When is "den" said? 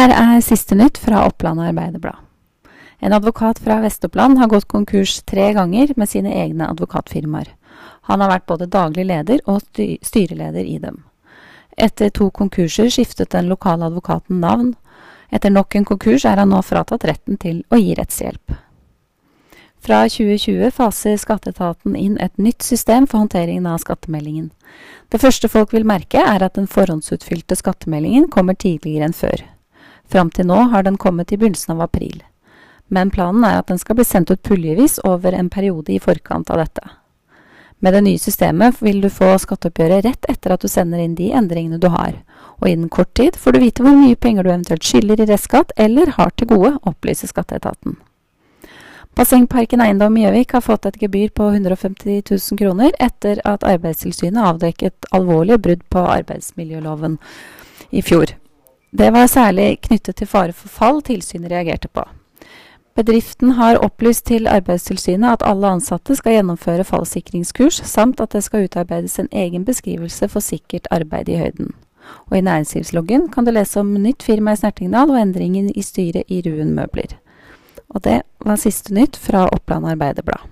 13.36-13.52, 26.56-26.72, 30.82-30.98, 33.70-33.78